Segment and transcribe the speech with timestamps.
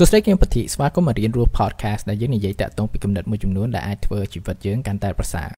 [0.00, 5.48] សួស្តីគឹមពធីស្វាគមន៍មករៀនរស់ podcast ដែលយើងនិយាយតាក់ទងពីគំនិតមួយចំនួនដែលអាចធ្វើជីវិតយើងកាន់តែប្រសើរ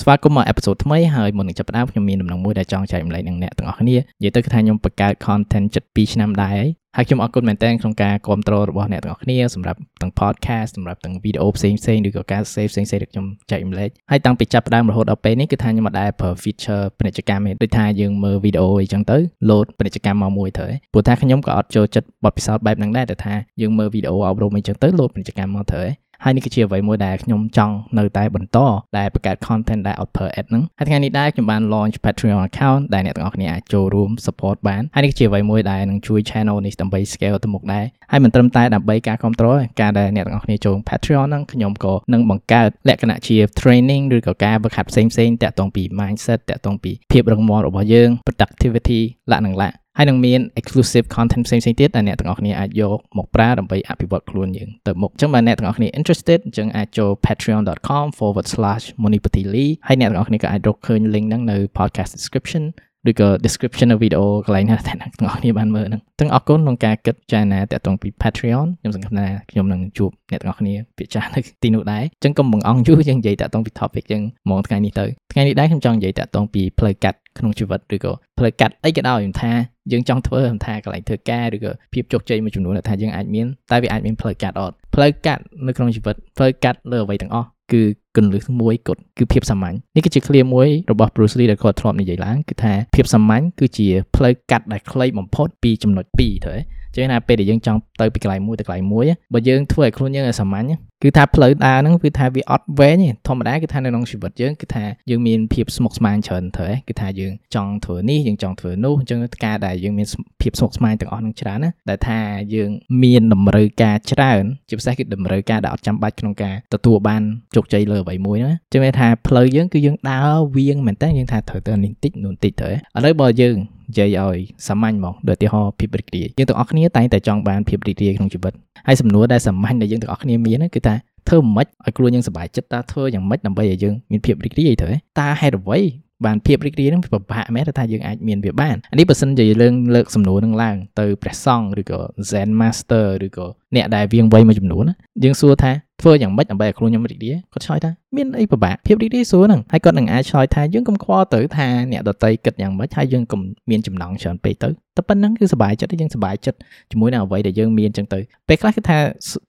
[0.00, 25.82] ស្វាគមន៍មកអេពីសូតថ្មីហើយមុននឹងចាប់ផ្ដើមខ្ញុំមានដំណឹងមួយដែលចង់ចែករំលែកនឹងអ្នកទាំងអស់គ្នានិយាយទៅគឺថាខ្ញុំបង្កើត content ជិត2ឆ្នាំដែរហើយ ខ្ញុំអរគុណមែនទែនក្នុងការគ្រប់គ្រងរបស់អ្នកទាំងអស់គ្នាសម្រាប់ទាំង podcast សម្រាប់ទាំងវីដេអូផ្សេងផ្សេងឬក៏ការ save ផ្សេងផ្សេងដែលខ្ញុំចែករំលែកហើយតាំងពីចាប់ផ្ដើមរហូតដល់ពេលនេះគឺថាខ្ញុំមិនដែលប្រើ feature ពាណិជ្ជកម្មទេដូចថាយើងមើលវីដេអូអីចឹងទៅ load ពាណិជ្ជកម្មមកមួយទៅព្រោះថាខ្ញុំក៏អត់ចូលចិត្តបទពិសោធន៍បែបហ្នឹងដែរតែថាយើងមើលវីដេអូអប់រំអីចឹងទៅ load ពាណិជ្ជកម្មមកទៅ
[26.24, 28.58] ហើយនេះគឺជាអ្វីមួយដែលខ្ញុំចង់នៅតែបន្ត
[28.98, 37.36] ដែលបង្កើត content ដែល out per ad ហ្នឹងហើយថ្ងៃនេះដែរខ្ញុំបាន launch Patreon account ដែលអ្នកទាំងអស់គ្នាអាចចូលរួម support បានហើយនេះគឺជាអ្វីមួយដែលនឹងជួយ channel នេះដើម្បី scale
[37.44, 49.00] ទៅមុខដែរហើយមិនត្រឹមតែដើម្បីការគ្រប់គ្រងការដែលអ្នកទាំងអស់គ្នាចូល Patreon ហ្នឹងខ្ញុំក៏នឹងបង្កើតលក្ខណៈជា training ឬក៏ការបង្ហាត់ផ្សេងផ្សេងតាក់ទងពី mindset តាក់ទងពីភាពរឹងមាំរបស់យើង productivity
[49.32, 62.64] លក្ខណៈ ហើយនឹងមាន exclusive content ផ្សេងៗទៀតដែលអ្នកទាំងអស់គ្នាអាចយកមកប្រើដើម្បីអភិវឌ្ឍខ្លួនយើងទៅមុខអញ្ចឹងបើអ្នកទាំងអស់គ្នា interested អញ្ចឹងអាចចូល patreon.com/monipatili ហើយអ្នកទាំងអស់គ្នាក៏អាចរកឃើញ link ហ្នឹងនៅ podcast description
[63.08, 79.52] ឬក៏ description នៅវីដេអូកន្លែងណាដែលអ្នកទាំងអស់គ្នាបានមើលហ្នឹងទាំងអរគុណក្នុងការគិតចារណាតាក់ទងពី Patreon ខ្ញុំសង្ឃឹមថាខ្ញុំនឹងជួបអ្នកទាំងអស់គ្នាពាក្យចាស់នៅទីនោះដែរអញ្ចឹងកុំបង្អង់យូរយើងនិយាយតាក់ទងពី topic យើងហ្មងថ្ងៃនេះទៅថ្ងៃនេះដែរខ្ញុំចង់និយាយតាក់ទងពីផ្លូវកាត់ ក្នុងជីវិតឬក៏ផ្លូវកាត់អីក៏ដោយខ្ញុំថា
[79.92, 87.82] យើងចង់ធ្វើខ្ញុំថាកន្លែងធ្វើការឬក៏ភាពជោគជ័យមួយចំនួនដែលថាយើងអាចមានតែវាអាចមានផ្លូវកាត់អត់ផ្លូវកាត់នៅក្នុងជីវិតផ្លូវកាត់លើអ្វីទាំងអស់គឺ
[88.16, 96.54] គន្លឹះមួយគត់គឺភាពសាមញ្ញនេះគឺជាឃ្លាមួយរបស់ Bruce Lee ដែលគាត់ធ្លាប់និយាយឡើងគឺថាភាពសាមញ្ញគឺជាផ្លូវកាត់ដែលខ្លីបំផុតពីចំណុច2ទៅ
[96.98, 99.04] ចឹងណាពេលដែលយើងចង់ទៅពីកន្លែងមួយទៅកន្លែងមួយ
[99.34, 110.06] បើយើងធ្វើឲ្យខ្លួនយើងឲ្យសាមញ្ញគឺថាផ្លូវដើរហ្នឹងគឺថាវាអត់វែងទេធម្មតាគឺថានៅក្នុងជីវិតយើងគឺថាយើងមានភាពស្មុគស្មាញច្រើនទៅគឺថាយើងចង់ធ្វើនេះយើងចង់ធ្វើនោះអញ្ចឹងការដែលយើងមាន
[110.42, 112.18] ភាពស្មុគស្មាញទាំងអស់ហ្នឹងច្រើនណាដែលថា
[112.54, 112.70] យើង
[113.02, 117.22] មានតម្រូវការច្រើនជាពិសេសគឺតម្រូវការដែលអត់ចាំបាច់ក្នុងការទទួលបាន
[117.54, 122.72] ជោគជ័យលើអ្វីមួយណាចឹងមានថាផ្លូវយើងគឺយើងដើរវៀងមែនតើយើងថាត្រូវទៅនេះតិចនោះតិចទៅឥ
[123.04, 123.56] ឡូវបើយើង
[123.88, 128.52] និយាយឲ្យសាមញ្ញហ្មងដូចឧទាហរណ៍ភាពរីករាយយើងទាំងអស់គ្នាតែងតែចង់បានភាពរីករាយក្នុងជីវិត
[128.86, 130.94] ហើយសំណួរដែលសាមញ្ញដែលយើងទាំងអស់គ្នាមានគឺថា
[131.28, 134.88] ធ្វើមិនឲ្យខ្លួនយើងសុបាយចិត្តតើធ្វើយ៉ាងម៉េចដើម្បីឲ្យយើងមានភាពរីករាយទៅ
[135.18, 135.80] តើហេតុអ្វី
[136.26, 142.00] បានភាពរីករាយនឹងពិបាកមែនថាយើងអាចមានវាបាននេះបើសិនជាយើងលើកសំណួរនឹងឡើងទៅព្រះសង្ឃឬក៏
[142.30, 144.84] Zen Master ឬក៏អ្នកដែលវៀងវៃមួយចំនួន
[145.24, 156.58] យើងសួរថា ធ្វើយ៉ាងម៉េចដើម្បីឲ្យខ្លួនខ្ញុំរីករាយគាត់ឆ្លើយថាមានអីពិបាកភាពរីករាយសួរហ្នឹងហើយគាត់នឹងអាចឆ្លើយថាយើងកុំខ្វល់ទៅថាអ្នកដតីគិតយ៉ាងម៉េចហើយយើងកុំមានចំណងច្រើនពេកទៅតែប៉ុណ្្នឹងគឺសុបាយចិត្តយើងសុបាយចិត្ត
[156.90, 158.98] ជាមួយនឹងអ្វីដែលយើងមានចឹងទៅពេលខ្លះគឺថា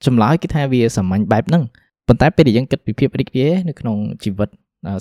[0.06, 1.62] ចម្លើយគឺថាវាសាមញ្ញបែបហ្នឹង
[2.08, 4.48] ប៉ុន្តែពេលដែលយើងគិតពីភាពរីករាយនៅក្នុងជីវិត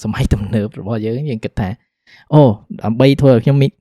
[0.04, 1.70] សម័យទំនើបរបស់យើងយើងគិតថា
[2.34, 2.42] អូ
[2.82, 3.72] ដើម្បីធ្វើឲ្យខ្ញុំមាន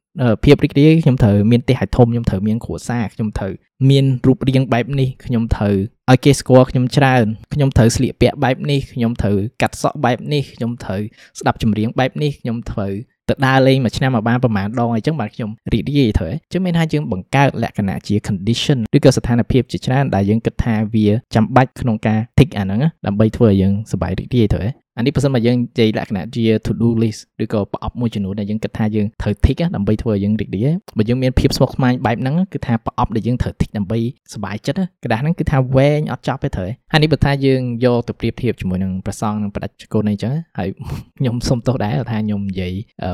[0.45, 3.53] ភាពរីករាយខ្ញុំត្រូវមានផ្ទះឲ្យធំខ្ញុំត្រូវមានគ្រួសារខ្ញុំត្រូវ
[3.91, 5.75] មានរូបរាងបែបនេះខ្ញុំត្រូវ
[6.11, 7.25] ឲ្យគេស្គាល់ខ្ញុំច្រើន
[7.55, 11.01] ខ្ញុំត្រូវស្លៀកពាក់បែបនេះខ្ញុំត្រូវកាត់សក់បែបនេះខ្ញុំត្រូវ
[11.39, 12.93] ស្ដាប់ចម្រៀងបែបនេះខ្ញុំត្រូវ
[13.29, 24.63] ទៅដើរលេងមួយឆ្នាំមកបានប្រហែលដងអីចឹងបាទខ្ញុំរីករាយទៅចឹងមានថាយើងបង្កើតលក្ខណៈជា condition ឬក៏ស្ថានភាពជាច្រើនដែលយើងគិតថាវាចាំបាច់ក្នុងការ tick អាហ្នឹងដើម្បីធ្វើឲ្យយើងសប្បាយរីករាយទៅ
[24.98, 34.00] អានេះបើសិនមកយើងនិយាយលក្ខណៈជា to do list ឬក៏ប្រអប់មួយចំនួនដែលយើងគិតថាយើងត្រូវ tick ដើម្បីធ្វើឲ្យយើងរីករាយបើយើងមានភាពស្មុគស្មាញបែបហ្នឹងគឺថាប្រអប់ដែលយើងត្រូវ tick ដើម្បី
[34.34, 40.70] សប្បាយចិត្តกระดาษហ្នឹងគឺថាវែងអត់ចប់ទេត្រូវហើយនេះបើថាយើងយកទៅប្រៀបធៀបជាមួយនឹងប្រសងនិងបដិជគុណអីចឹងហើយ
[41.18, 42.74] ខ្ញុំសុំទោសដែរថាខ្ញុំនិយាយ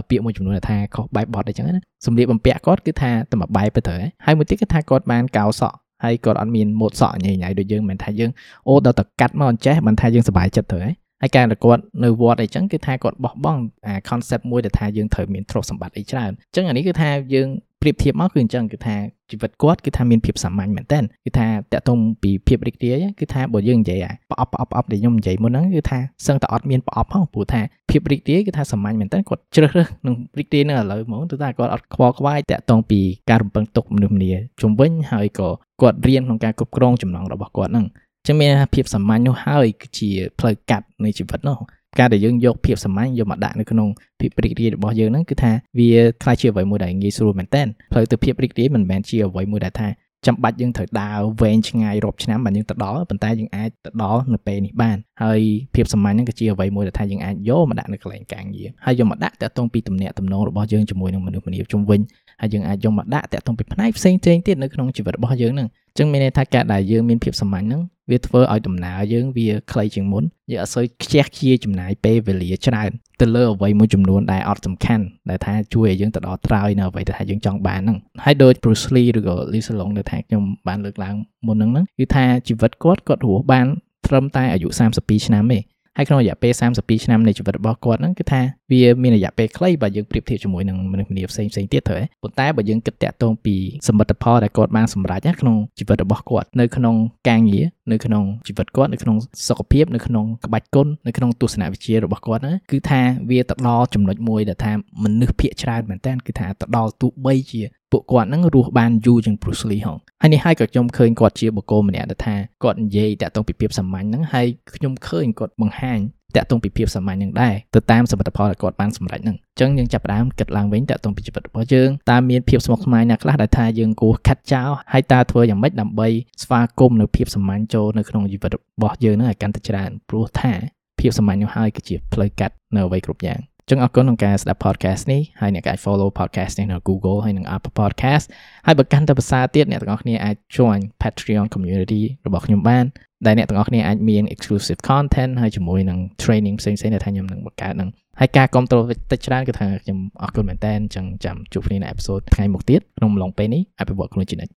[0.10, 8.32] ពាក្យមួយចំនួនថាខុសបែបបត់អីចឹងណាសម្លៀកបំពាក់គាត់គឺថាតែមួយបែបទៅត្រូវហើយមួយទៀតគឺថាគាត់បានកោសក់ហើយគាត់អត់មានម៉ូតសក់ញ៉ៃញ៉ៃដូចយើងមិនថាយើង
[8.68, 17.49] អូដល់តែកាត់មកអញ្ចេះមិនថាយើងសប្បាយចិត្តទៅហ៎ ហើយការដែលគាត់នៅវត្តអីចឹងគឺថាគាត់បោះបង់អា concept មួយដែលថាយើងត្រូវមានទ្រព្យសម្បត្តិអីច្រើនអញ្ចឹងអានេះគឺថាយើង
[17.81, 18.97] ប្រៀបធៀបមកគឺអញ្ចឹងគឺថា
[19.31, 27.61] ជីវិតគាត់គឺថាមានភាពសាមញ្ញមែនតើគឺថាតកតុំពីភាពរីករាយគឺថាបើយើងនិយាយអាប្រអប់ប្រអប់ប្រអប់ដែលខ្ញុំនិយាយមុនហ្នឹងគឺថាសឹងតែអត់មានប្រអប់ផងព្រោះថា
[27.91, 34.33] ភាពរីករាយគឺថាសាមញ្ញមែនតើគាត់ជ្រើសរើសនឹងរីករាយនៅឥឡូវហ្មងគឺថាគាត់អត់ខ្វល់ខ្វាយតកតុំពីការរំពឹងទុកមនុស្សម្នា
[34.63, 35.49] ជំវិញហើយក៏
[35.83, 37.87] គាត់រៀនក្នុងការគ្រប់គ្រងចំណងរបស់គាត់ហ្នឹង
[38.27, 41.59] ចឹងមានភាពសាមញ្ញនោះហើយគឺជាផ្លូវកាត់នៃជីវិតនោះ
[41.99, 43.89] ការដែលយើងយកភាពសាមញ្ញយកមកដាក់នៅក្នុង
[44.21, 45.91] ភាពរីករាយរបស់យើងហ្នឹងគឺថាវា
[46.23, 47.63] ខ្លាចជាអ្វីមួយដែលងាយស្រួលមែនតើ
[47.93, 49.89] ផ្លូវទៅភាពរីករាយមិនមែនជាអ្វីមួយដែលថា
[50.27, 55.41] ចាំបាច់យើងត្រូវដើរវែងឆ្ងាយរាប់ឆ្នាំបានយើងទៅដល់ប៉ុន្តែយើងអាចទៅដល់នៅពេលនេះបានហើយ
[55.75, 62.01] ភាពសាមញ្ញហ្នឹងគឺជាអ្វីមួយដែលថាយើងអាចយកមកដាក់នៅកន្លែងការងារហើយយកមកដាក់តាក់ទងពីទំនាក់ទំនងរបស់យើងជាមួយនឹងមនុស្សម្នាជុំវិញ
[62.41, 65.69] ហើយយើងអាចយកមកដាក់តាក់ទងពីផ្នែកផ្សេងៗទៀតនៅក្នុងជីវិតរបស់យើងហ្នឹង
[65.99, 83.67] ចឹងមានន័យថាការដែលយើងមានភាពសាមញ្ញហ្នឹងវាធ្វើឲ្យដំណើរយើងវាខ្លីជាងមុនយើងអត់សូវខ្ជះខ្ជាយចំណាយពេលវេលាច្រើនទៅលើអ្វីមួយចំនួនដែលអត់សំខាន់ដែលថាជួយឲ្យយើងទៅដល់ត្រើយនៅអ្វីដែលថាយើងចង់បានហ្នឹងហើយដូច Bruce Lee ឬក៏ Lee Salong ដែលថាខ្ញុំបានលើកឡើងមុនហ្នឹងហ្នឹងគឺថាជីវិតគាត់គាត់រស់បាន
[84.07, 85.59] ត្រឹមតែអាយុ32ឆ្នាំទេ
[85.97, 93.57] ហើយក្នុងរយៈពេល32ឆ្នាំនៃជីវិតរបស់គាត់ហ្នឹងគឺថាវាមានរយៈពេលខ្លីបើយើងប្រៀបធៀបជាមួយនឹងមនុស្សម្នាផ្សេងផ្សេងទៀតទៅប៉ុន្តែបើយើងគិតតាក់ទងពី
[93.89, 96.95] សមិទ្ធផលដែលគាត់បានសម្រេចក្នុងជីវិតរបស់គាត់នៅក្នុង
[97.29, 99.17] ការងារ នៅក្នុងជីវិតគាត់នៅក្នុង
[99.49, 103.01] សុខភាពនៅក្នុងក្បាច់គុណនៅក្នុងទស្សនវិជ្ជារបស់គាត់ហ្នឹងគឺថា
[103.31, 104.73] វាទៅដល់ចំណុចមួយដែលថា
[105.05, 112.35] មនុស្សភាគច្រើនមែនតើគឺថាទៅដល់ទោះបីជាពួកគាត់នឹងរស់បានយូរជាង Bruce Lee ហងហើយនេះហើយក៏ខ្ញុំឃើញគាត់ជាបុគ្គលម្នាក់ដែលថា
[112.65, 114.47] គាត់និយាយតាក់ទងពីភាពសាមញ្ញហ្នឹងហើយ
[114.77, 115.99] ខ្ញុំឃើញគាត់បង្ហាញ
[116.37, 126.09] តាក់ទងពីភាពសាមញ្ញនឹងដែរទៅតាមសមិទ្ធផលដែលគាត់បានសម្រេចហ្នឹងអញ្ចឹងយើងចាប់ផ្ដើមគិតឡើងវិញតាក់ទងពីជីវិតរបស់យើងតើមានភាពស្មុគស្មាញណាខ្លះដែលថាយើងគួរខាត់ចោលហើយតើធ្វើយ៉ាងម៉េចដើម្បី
[126.43, 130.53] ស្វាគមន៍នៅភាពសាមញ្ញចូលនៅក្នុងជីវិតរបស់យើងហ្នឹងឲ្យកាន់តែច្រើនព្រោះថា
[131.01, 138.25] ភាពសាមញ្ញនោះហើយគឺជាផ្លូវកាត់នៅអ្វីគ្រប់យ៉ាង ចឹងអរគុណក្នុងការស្ដាប់ podcast នេះហើយអ្នកអាច follow podcast នេះនៅ Google ហើយនិង Apple Podcast
[138.67, 142.85] ហើយបើកាន់តែភាសាទៀតអ្នកទាំងអស់គ្នាអាច join Patreon community របស់ខ្ញុំបាន
[143.27, 147.91] ដែលអ្នកទាំងអស់គ្នាអាចមាន exclusive content ហើយជាមួយនឹង training ផ្សេងៗដែលថាខ្ញុំនឹងបង្កើតនឹង
[148.21, 154.53] ហើយការគ្រប់គ្រងតិចច្រើនគឺថាខ្ញុំអរគុណមែនតើអញ្ចឹងចាំជួបគ្នានៅ episode ថ្ងៃមុខទៀតក្នុងអំឡុងពេលនេះអភិវឌ្ឍខ្លួនជានិច្ច